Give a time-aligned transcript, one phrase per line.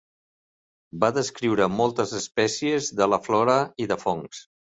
[1.03, 4.43] Va descriure moltes espècies de la flora i de fongs.